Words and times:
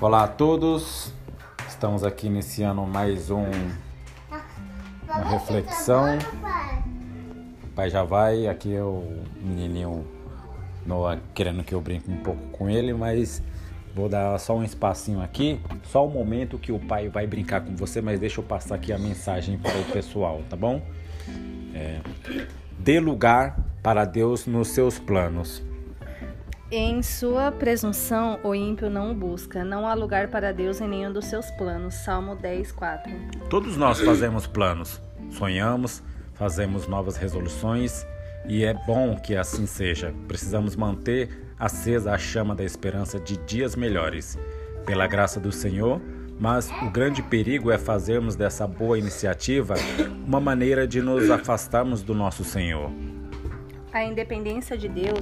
Olá 0.00 0.24
a 0.24 0.28
todos, 0.28 1.12
estamos 1.68 2.02
aqui 2.04 2.26
iniciando 2.26 2.80
mais 2.86 3.30
um, 3.30 3.44
uma 5.04 5.24
reflexão. 5.28 6.16
O 7.62 7.66
pai 7.74 7.90
já 7.90 8.02
vai, 8.02 8.46
aqui 8.46 8.74
é 8.74 8.82
o 8.82 9.04
menininho 9.42 10.06
Noah 10.86 11.20
querendo 11.34 11.62
que 11.62 11.74
eu 11.74 11.82
brinque 11.82 12.10
um 12.10 12.16
pouco 12.16 12.40
com 12.48 12.70
ele, 12.70 12.94
mas 12.94 13.42
vou 13.94 14.08
dar 14.08 14.38
só 14.38 14.56
um 14.56 14.64
espacinho 14.64 15.20
aqui, 15.20 15.60
só 15.84 16.06
o 16.06 16.10
momento 16.10 16.58
que 16.58 16.72
o 16.72 16.78
pai 16.78 17.10
vai 17.10 17.26
brincar 17.26 17.60
com 17.60 17.76
você, 17.76 18.00
mas 18.00 18.18
deixa 18.18 18.40
eu 18.40 18.44
passar 18.44 18.76
aqui 18.76 18.94
a 18.94 18.98
mensagem 18.98 19.58
para 19.58 19.78
o 19.78 19.84
pessoal, 19.92 20.40
tá 20.48 20.56
bom? 20.56 20.80
É, 21.74 22.00
dê 22.78 22.98
lugar 22.98 23.54
para 23.82 24.06
Deus 24.06 24.46
nos 24.46 24.68
seus 24.68 24.98
planos. 24.98 25.62
Em 26.72 27.02
sua 27.02 27.50
presunção, 27.50 28.38
o 28.44 28.54
ímpio 28.54 28.88
não 28.88 29.10
o 29.10 29.14
busca. 29.14 29.64
Não 29.64 29.88
há 29.88 29.92
lugar 29.92 30.28
para 30.28 30.52
Deus 30.52 30.80
em 30.80 30.86
nenhum 30.86 31.12
dos 31.12 31.24
seus 31.24 31.50
planos. 31.52 31.94
Salmo 31.94 32.36
10, 32.36 32.70
4. 32.70 33.12
Todos 33.48 33.76
nós 33.76 34.00
fazemos 34.00 34.46
planos, 34.46 35.02
sonhamos, 35.30 36.00
fazemos 36.32 36.86
novas 36.86 37.16
resoluções 37.16 38.06
e 38.46 38.64
é 38.64 38.72
bom 38.72 39.16
que 39.16 39.34
assim 39.34 39.66
seja. 39.66 40.14
Precisamos 40.28 40.76
manter 40.76 41.52
acesa 41.58 42.12
a 42.12 42.18
chama 42.18 42.54
da 42.54 42.62
esperança 42.62 43.18
de 43.18 43.36
dias 43.38 43.74
melhores, 43.74 44.38
pela 44.86 45.08
graça 45.08 45.40
do 45.40 45.50
Senhor. 45.50 46.00
Mas 46.38 46.70
o 46.82 46.88
grande 46.88 47.20
perigo 47.20 47.72
é 47.72 47.78
fazermos 47.78 48.36
dessa 48.36 48.64
boa 48.64 48.96
iniciativa 48.96 49.74
uma 50.24 50.40
maneira 50.40 50.86
de 50.86 51.02
nos 51.02 51.28
afastarmos 51.30 52.00
do 52.00 52.14
nosso 52.14 52.44
Senhor. 52.44 52.92
A 53.92 54.04
independência 54.04 54.78
de 54.78 54.88
Deus 54.88 55.18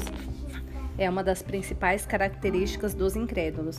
é 0.98 1.08
uma 1.08 1.22
das 1.22 1.40
principais 1.40 2.04
características 2.04 2.92
dos 2.92 3.16
incrédulos. 3.16 3.78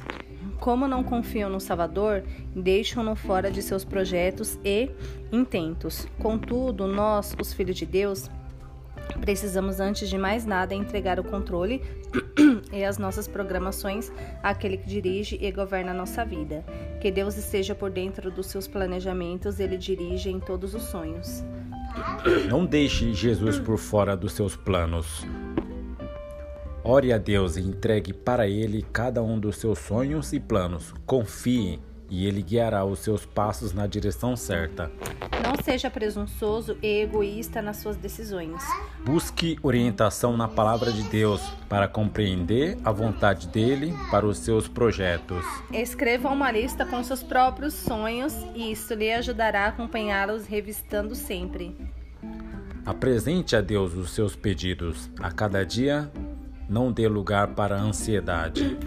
Como 0.60 0.88
não 0.88 1.04
confiam 1.04 1.50
no 1.50 1.60
Salvador, 1.60 2.24
deixam-no 2.56 3.16
fora 3.16 3.52
de 3.52 3.62
seus 3.62 3.86
projetos 3.86 4.60
e 4.64 4.90
intentos. 5.32 6.08
Contudo, 6.18 6.88
nós, 6.88 7.36
os 7.40 7.54
filhos 7.54 7.78
de 7.78 7.86
Deus, 7.86 8.30
precisamos 9.22 9.80
antes 9.80 10.10
de 10.10 10.18
mais 10.18 10.46
nada 10.46 10.76
entregar 10.76 11.20
o 11.20 11.24
controle 11.24 11.82
e 12.72 12.84
as 12.84 12.98
nossas 12.98 13.28
programações 13.28 14.12
àquele 14.44 14.78
que 14.78 14.88
dirige 14.88 15.38
e 15.42 15.52
governa 15.52 15.92
a 15.92 15.96
nossa 15.96 16.26
vida. 16.26 16.64
Que 17.00 17.10
Deus 17.10 17.38
esteja 17.38 17.74
por 17.74 17.90
dentro 17.90 18.30
dos 18.30 18.48
seus 18.48 18.68
planejamentos, 18.68 19.60
ele 19.60 19.78
dirige 19.78 20.30
em 20.30 20.40
todos 20.40 20.74
os 20.76 20.84
sonhos. 20.84 21.44
Não 22.50 22.66
deixe 22.66 23.14
Jesus 23.14 23.60
por 23.60 23.78
fora 23.78 24.16
dos 24.16 24.34
seus 24.34 24.56
planos. 24.56 25.26
Ore 26.92 27.14
a 27.14 27.20
Deus 27.20 27.56
e 27.56 27.62
entregue 27.62 28.12
para 28.12 28.48
Ele 28.48 28.82
cada 28.82 29.22
um 29.22 29.40
dos 29.40 29.58
seus 29.58 29.78
sonhos 29.78 30.34
e 30.34 30.40
planos. 30.40 30.92
Confie 31.06 31.80
e 32.10 32.26
Ele 32.26 32.42
guiará 32.42 32.84
os 32.84 32.98
seus 32.98 33.28
passos 33.28 33.74
na 33.74 33.86
direção 33.86 34.36
certa. 34.36 34.92
Não 35.44 35.54
seja 35.64 35.88
presunçoso 35.92 36.76
e 36.82 37.02
egoísta 37.02 37.62
nas 37.62 37.78
suas 37.78 37.96
decisões. 37.96 38.64
Busque 39.06 39.60
orientação 39.62 40.36
na 40.36 40.48
palavra 40.48 40.92
de 40.92 41.04
Deus 41.04 41.42
para 41.70 41.88
compreender 41.88 42.76
a 42.84 42.92
vontade 42.92 43.48
dele 43.50 43.94
para 44.10 44.26
os 44.26 44.40
seus 44.40 44.68
projetos. 44.68 45.46
Escreva 45.72 46.30
uma 46.30 46.52
lista 46.52 46.88
com 46.88 47.04
seus 47.04 47.22
próprios 47.22 47.76
sonhos 47.76 48.34
e 48.56 48.72
isso 48.72 48.96
lhe 48.96 49.14
ajudará 49.14 49.66
a 49.66 49.68
acompanhá-los 49.68 50.48
revistando 50.48 51.14
sempre. 51.14 51.78
Apresente 52.84 53.56
a 53.56 53.62
Deus 53.62 53.94
os 53.94 54.10
seus 54.10 54.36
pedidos 54.36 55.12
a 55.20 55.32
cada 55.32 55.64
dia 55.64 56.12
não 56.70 56.92
dê 56.92 57.08
lugar 57.08 57.50
para 57.50 57.76
a 57.76 57.82
ansiedade. 57.82 58.78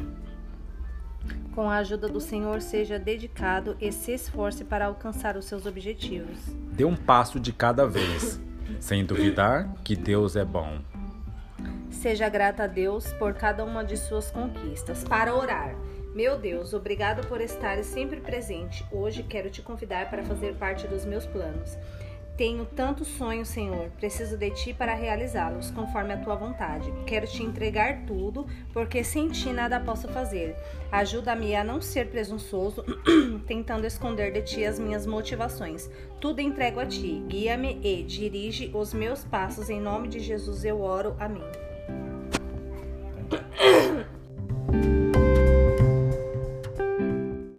Com 1.55 1.69
a 1.69 1.77
ajuda 1.77 2.08
do 2.08 2.20
Senhor, 2.20 2.62
seja 2.62 2.98
dedicado 2.98 3.77
e 3.80 3.92
se 3.92 4.12
esforce 4.12 4.64
para 4.64 4.86
alcançar 4.86 5.36
os 5.36 5.45
seus 5.45 5.67
objetivos. 5.67 6.39
Dê 6.73 6.84
um 6.84 6.96
passo 6.96 7.39
de 7.39 7.52
cada 7.52 7.86
vez, 7.86 8.40
sem 8.80 9.05
duvidar 9.05 9.74
que 9.84 9.95
Deus 9.95 10.36
é 10.36 10.45
bom. 10.45 10.79
Seja 11.90 12.29
grata 12.29 12.64
a 12.64 12.67
Deus 12.67 13.12
por 13.14 13.34
cada 13.34 13.64
uma 13.64 13.84
de 13.84 13.96
suas 13.96 14.30
conquistas. 14.30 15.05
Para 15.05 15.34
orar. 15.34 15.74
Meu 16.14 16.39
Deus, 16.39 16.73
obrigado 16.73 17.27
por 17.27 17.40
estar 17.40 17.83
sempre 17.84 18.20
presente. 18.20 18.84
Hoje 18.90 19.23
quero 19.23 19.51
te 19.51 19.61
convidar 19.62 20.08
para 20.08 20.23
fazer 20.23 20.55
parte 20.57 20.86
dos 20.86 21.05
meus 21.05 21.27
planos. 21.27 21.77
Tenho 22.42 22.64
tantos 22.64 23.07
sonhos, 23.07 23.47
Senhor, 23.47 23.89
preciso 23.91 24.36
de 24.36 24.51
ti 24.51 24.75
para 24.75 24.95
realizá-los, 24.95 25.70
conforme 25.70 26.13
a 26.13 26.17
tua 26.17 26.35
vontade. 26.35 26.92
Quero 27.07 27.25
te 27.25 27.41
entregar 27.41 28.05
tudo, 28.05 28.48
porque 28.73 29.05
sem 29.05 29.29
ti 29.29 29.53
nada 29.53 29.79
posso 29.79 30.08
fazer. 30.08 30.57
Ajuda-me 30.91 31.55
a 31.55 31.63
não 31.63 31.81
ser 31.81 32.08
presunçoso, 32.08 32.85
tentando 33.47 33.86
esconder 33.86 34.33
de 34.33 34.42
ti 34.42 34.64
as 34.64 34.77
minhas 34.77 35.07
motivações. 35.07 35.89
Tudo 36.20 36.41
entrego 36.41 36.81
a 36.81 36.86
ti. 36.86 37.23
Guia-me 37.29 37.79
e 37.81 38.02
dirige 38.02 38.73
os 38.75 38.92
meus 38.92 39.23
passos. 39.23 39.70
Em 39.70 39.81
nome 39.81 40.08
de 40.08 40.19
Jesus 40.19 40.64
eu 40.64 40.81
oro. 40.81 41.14
Amém. 41.20 41.45